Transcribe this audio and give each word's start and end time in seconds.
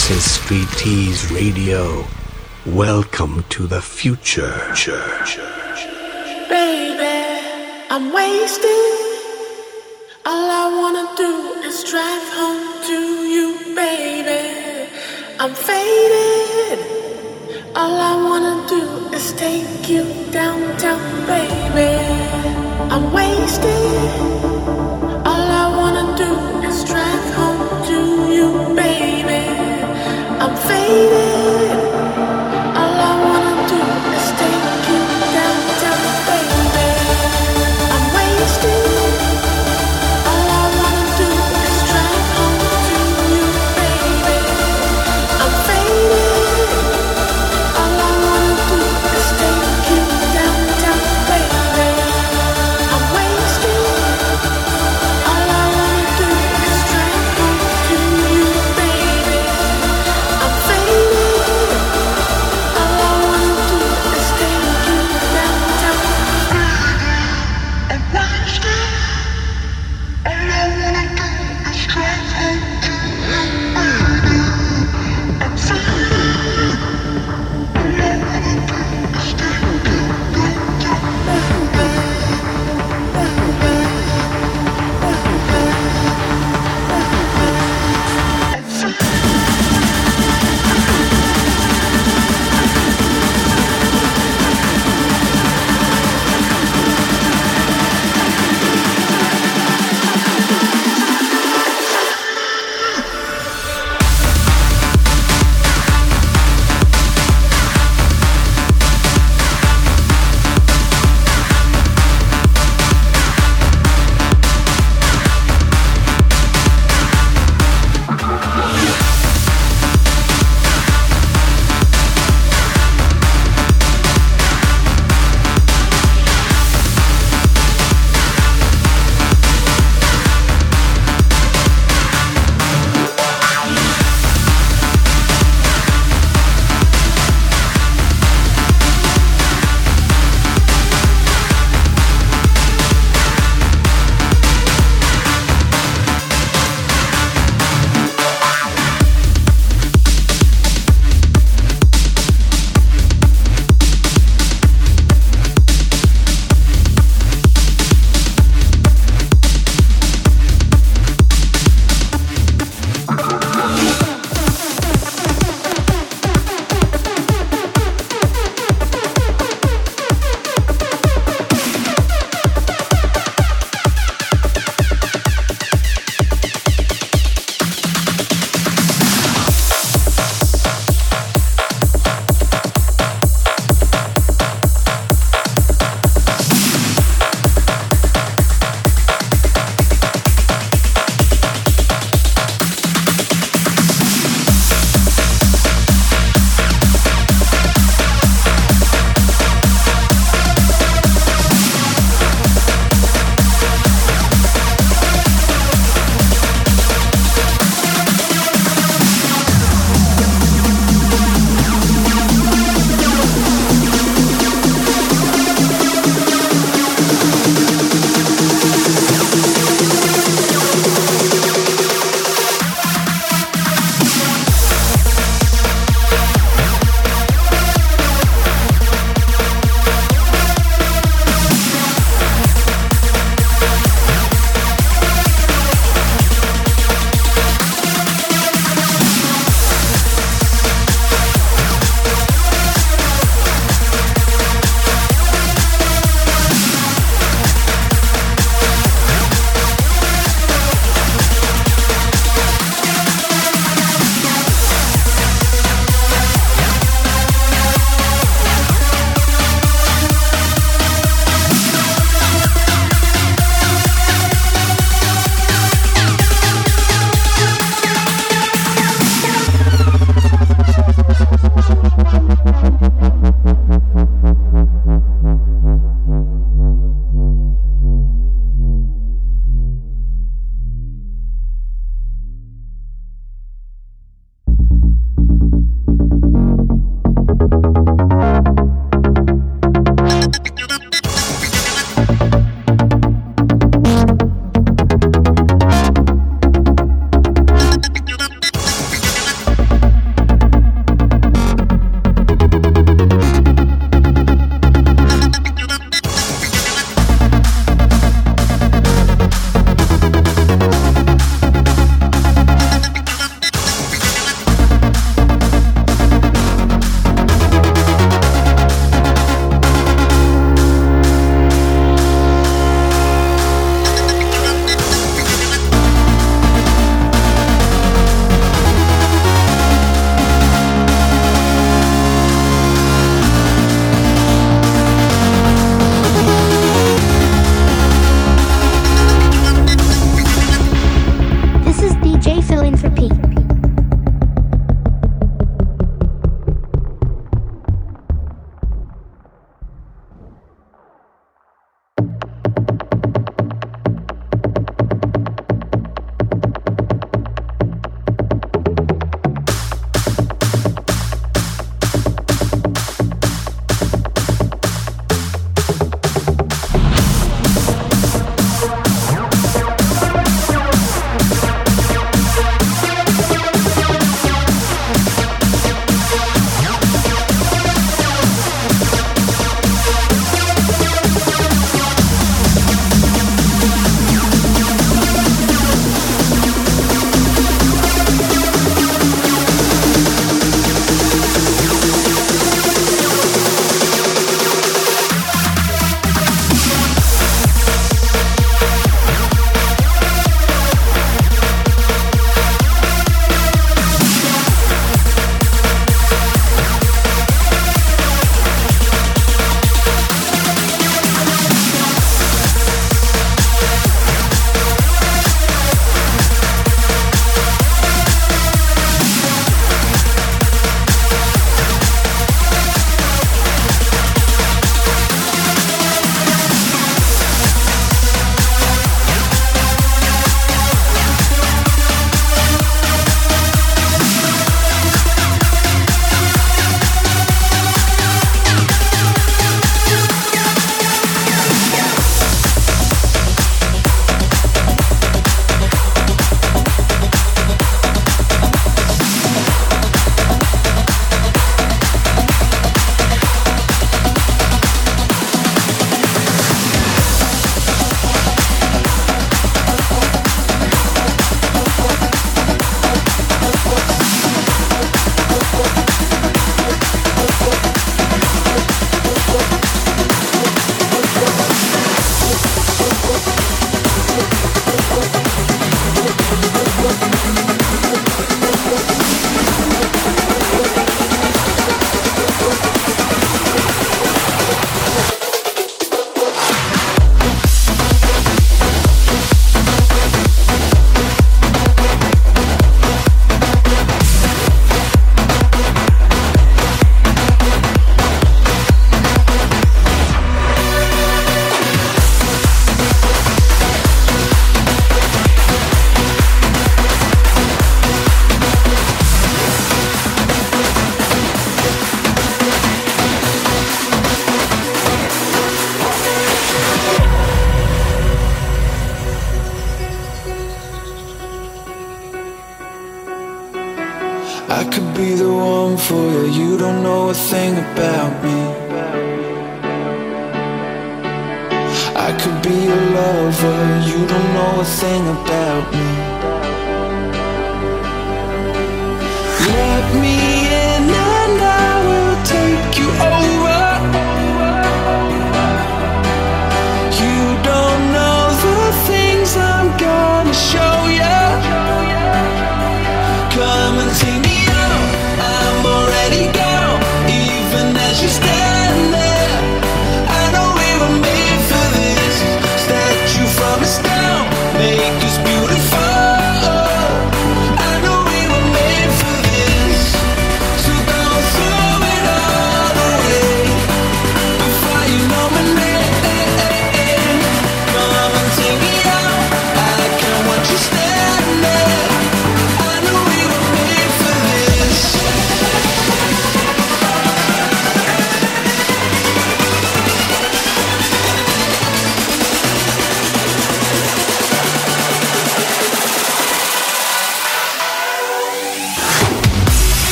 This 0.00 0.16
is 0.16 0.30
Street 0.40 0.68
Tease 0.78 1.30
Radio. 1.30 2.06
Welcome 2.64 3.44
to 3.50 3.66
the 3.66 3.82
future. 3.82 4.50
Baby, 6.48 7.18
I'm 7.90 8.10
wasted. 8.10 8.94
All 10.24 10.46
I 10.62 10.66
wanna 10.80 11.06
do 11.16 11.32
is 11.68 11.84
drive 11.84 12.28
home 12.38 12.66
to 12.88 12.98
you, 13.34 13.48
baby. 13.76 14.88
I'm 15.38 15.54
faded. 15.54 16.78
All 17.76 17.96
I 18.10 18.14
wanna 18.28 18.56
do 18.68 18.82
is 19.14 19.32
take 19.34 19.86
you 19.86 20.04
downtown, 20.32 21.02
baby. 21.26 21.92
I'm 22.94 23.12
wasted. 23.12 24.10
All 25.30 25.46
I 25.62 25.66
wanna 25.80 26.06
do 26.16 26.30
is 26.68 26.84
drive 26.84 27.34
home 27.34 27.49
I'm 30.90 31.29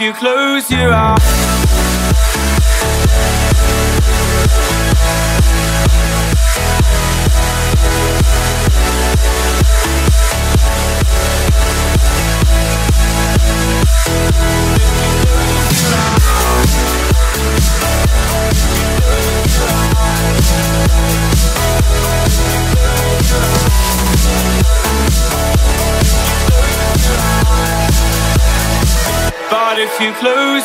you 0.00 0.14
close 0.14 0.70
your 0.70 0.92
eyes 0.94 1.39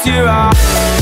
you 0.04 0.26
close 0.26 0.95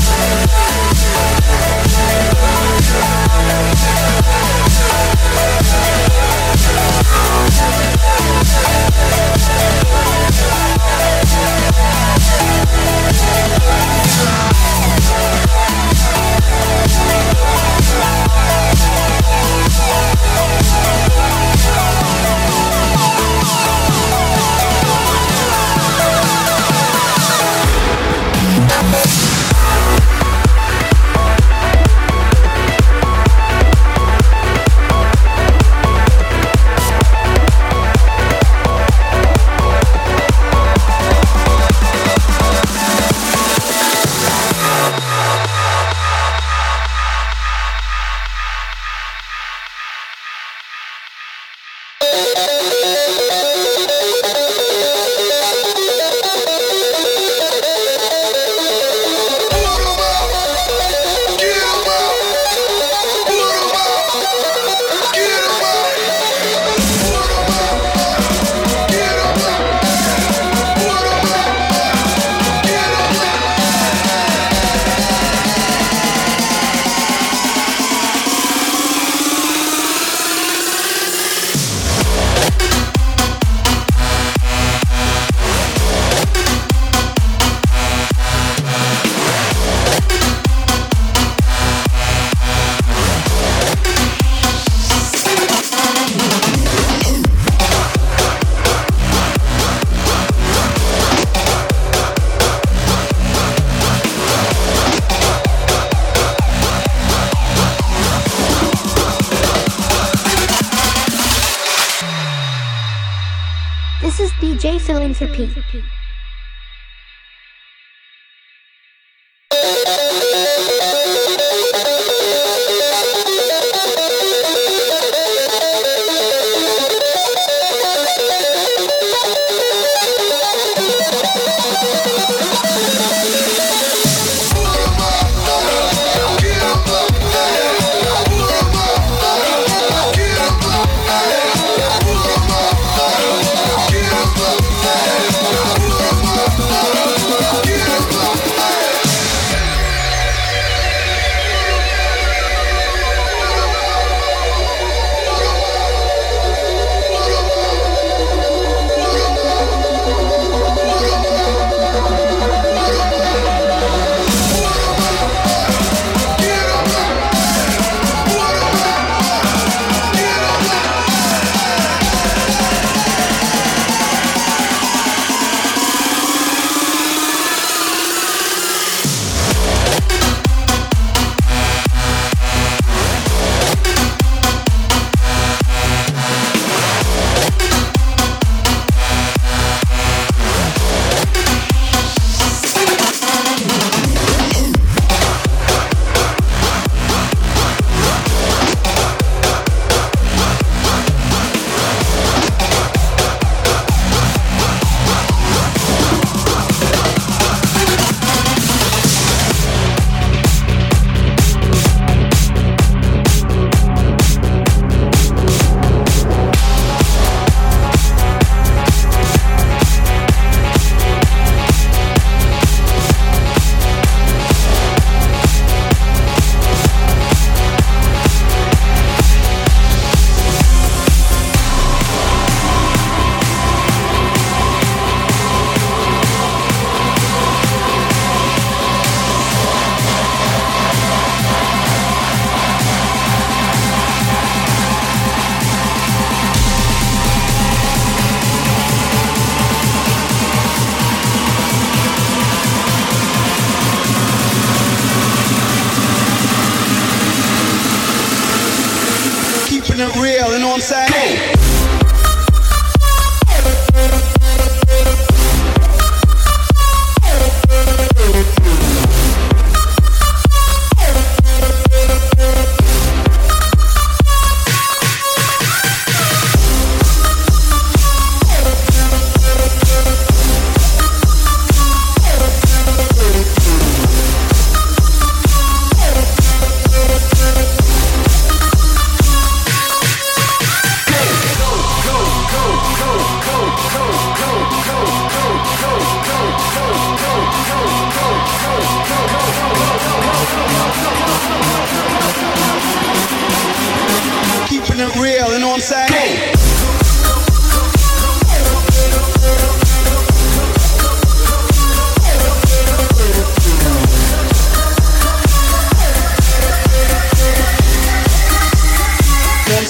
is 114.86 115.18
DJ 115.18 116.03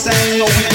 sang, 0.04 0.40
oh, 0.42 0.44
we 0.44 0.73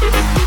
Thank 0.00 0.40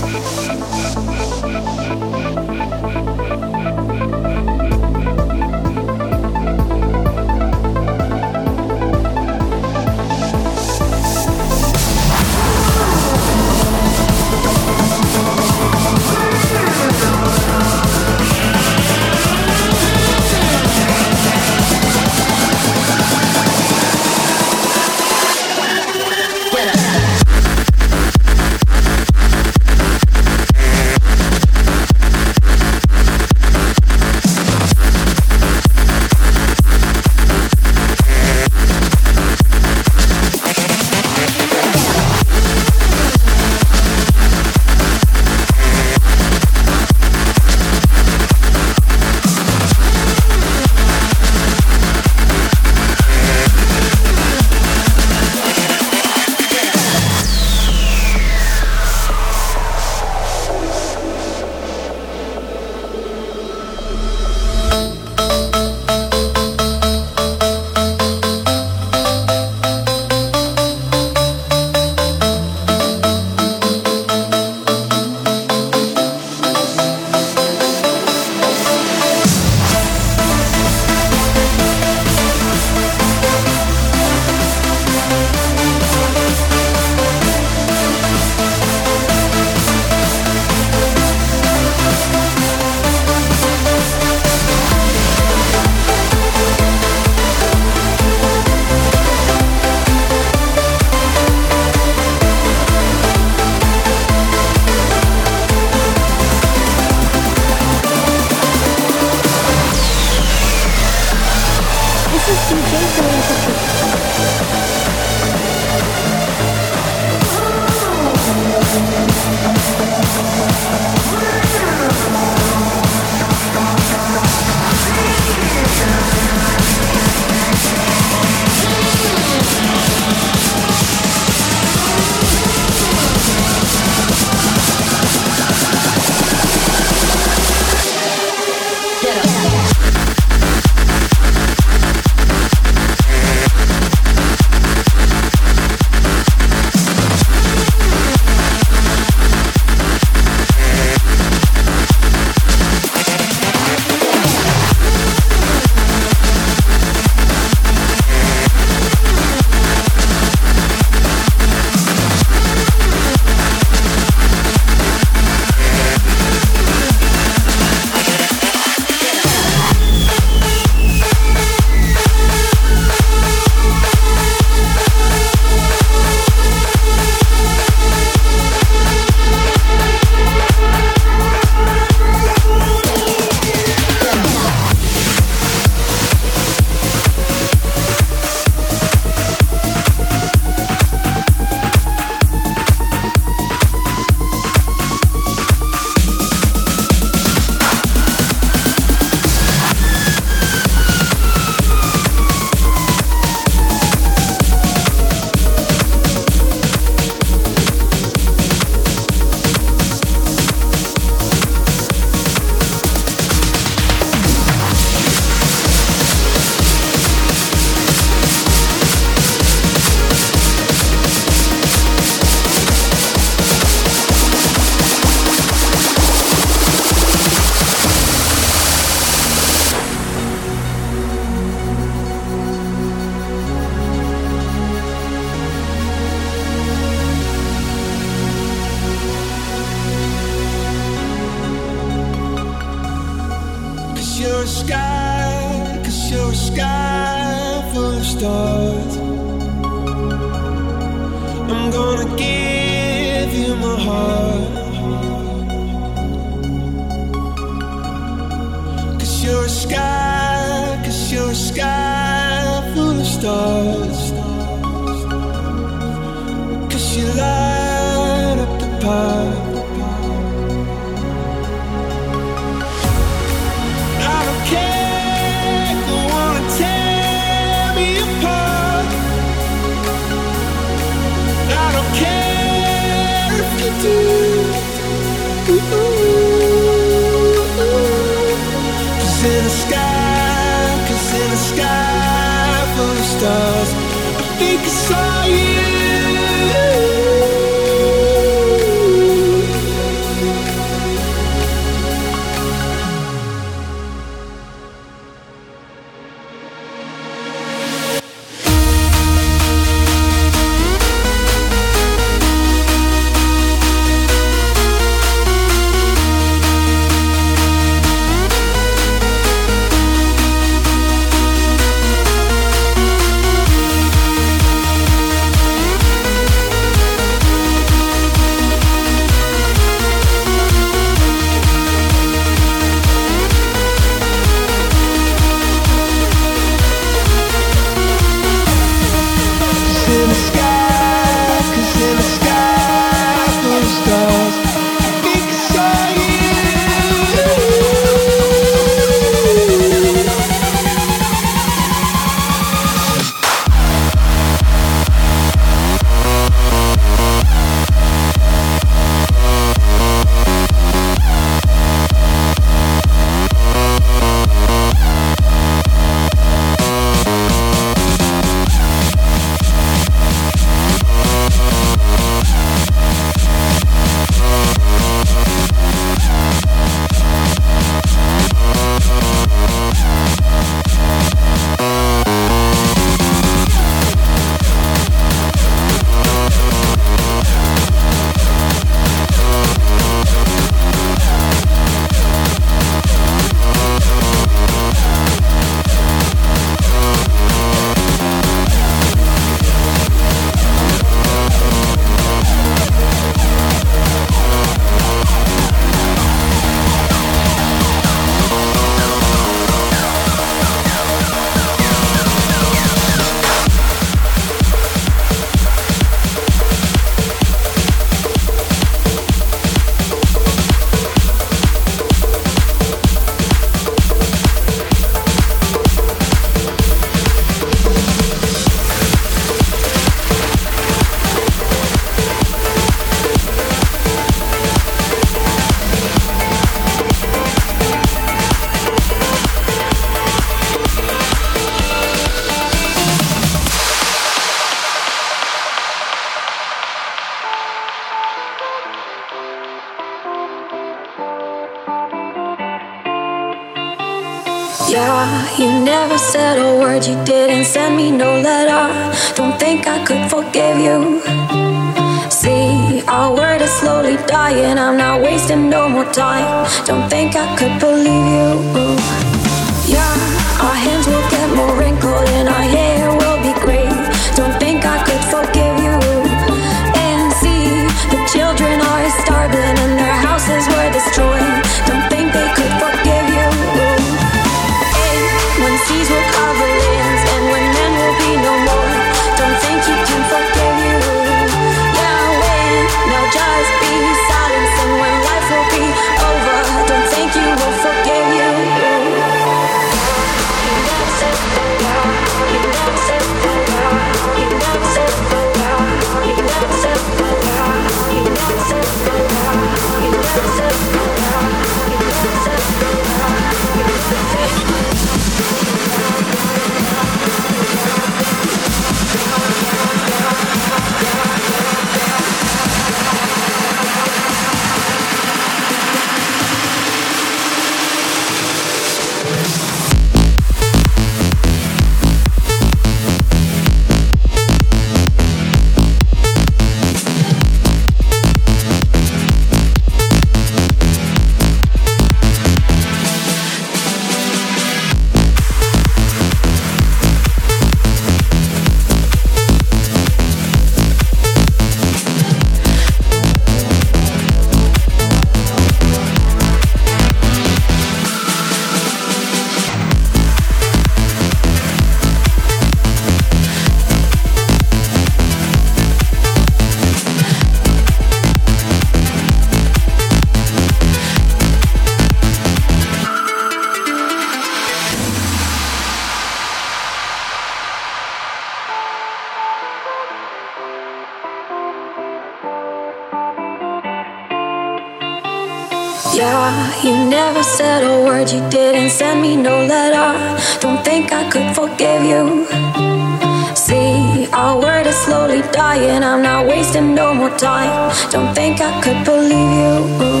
slowly 595.02 595.22
dying. 595.32 595.82
I'm 595.82 596.02
not 596.02 596.26
wasting 596.26 596.74
no 596.74 596.94
more 596.94 597.10
time. 597.18 597.72
Don't 597.90 598.14
think 598.14 598.40
I 598.40 598.60
could 598.62 598.84
believe 598.84 599.32
you. 599.40 600.00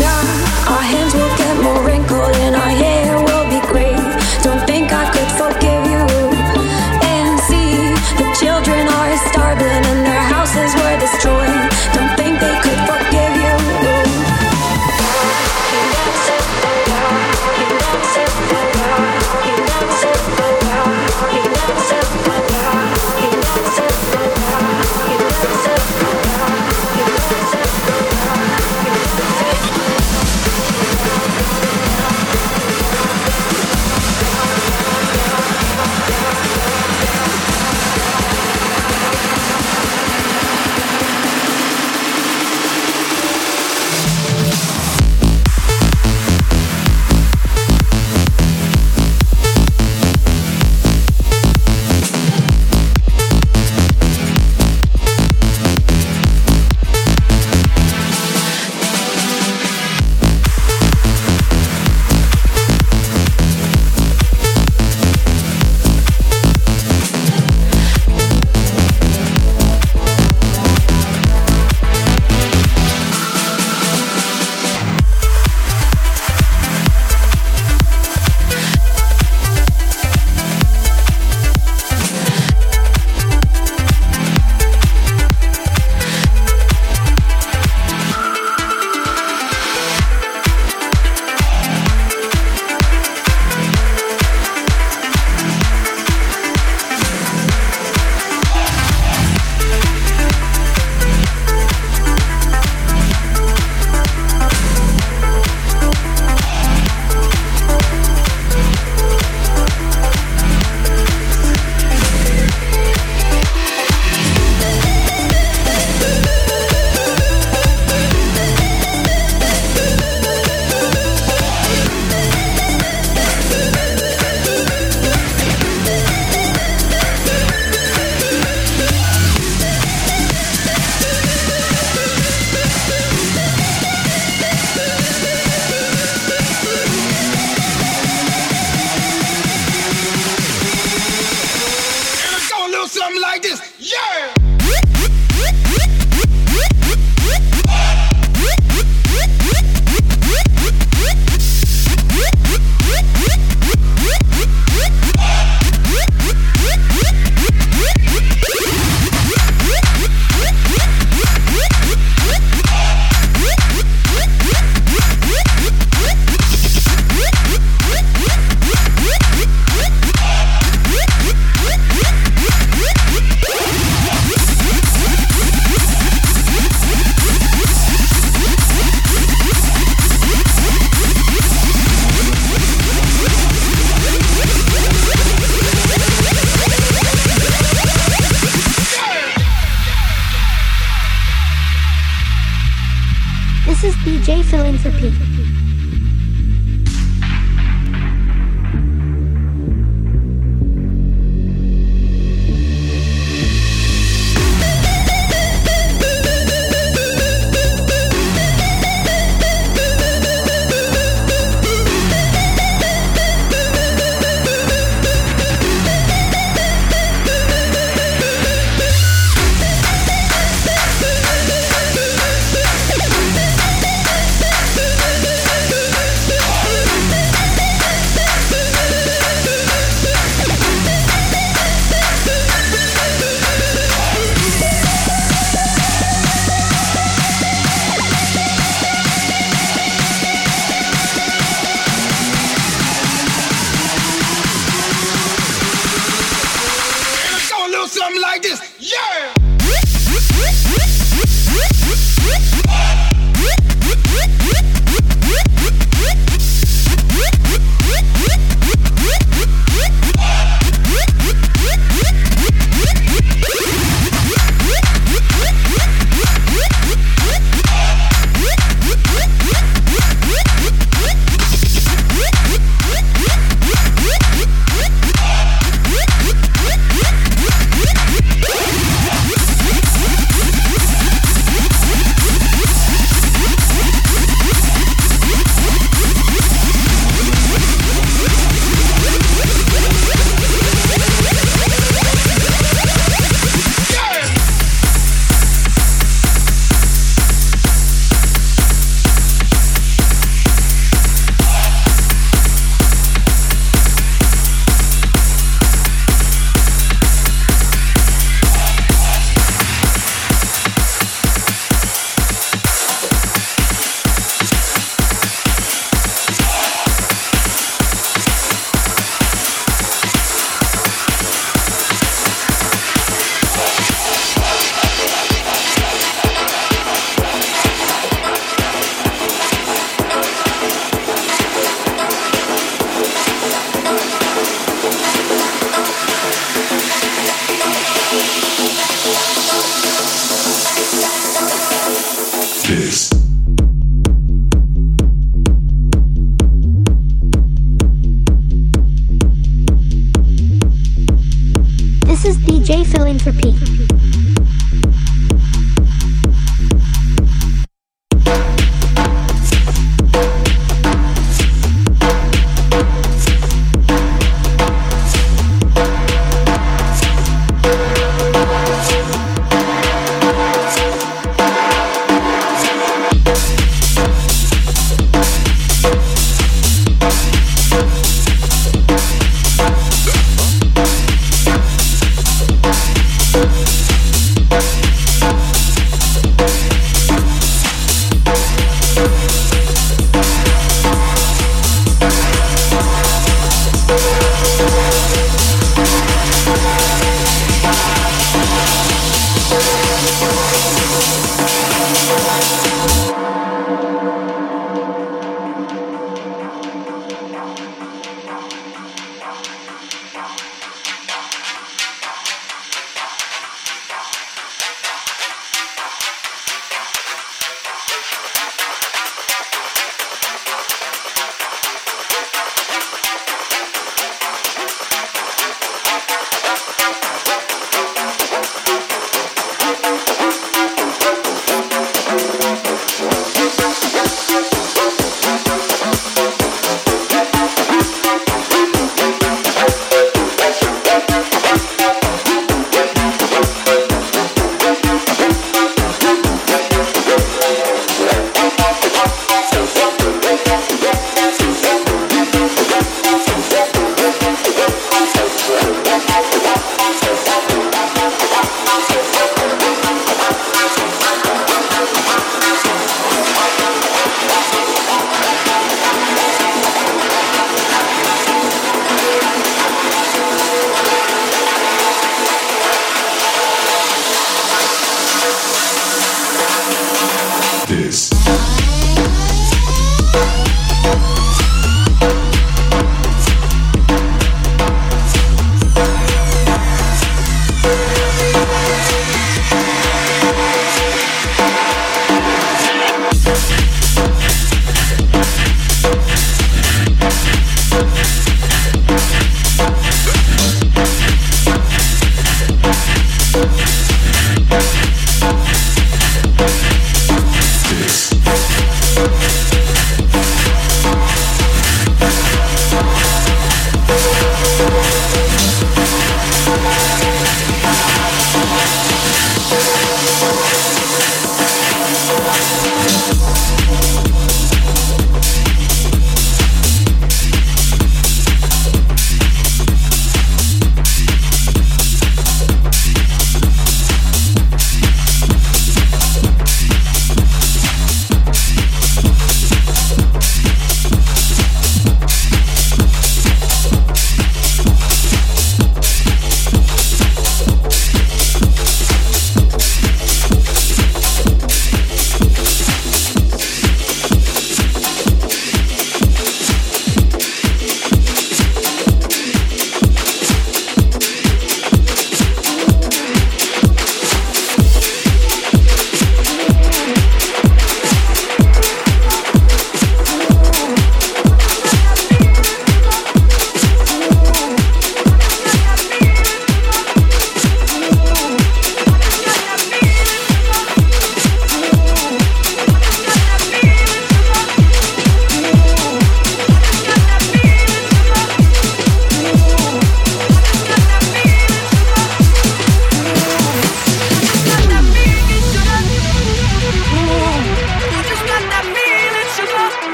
Yeah, 0.00 0.68
our 0.72 0.82
hands 0.82 1.14
will 1.14 1.36
get 1.36 1.62
more 1.62 1.82
wrinkled 1.86 2.36
and 2.36 2.54
our 2.56 2.70
hair 2.82 3.16
will. 3.24 3.33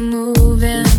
moving 0.00 0.93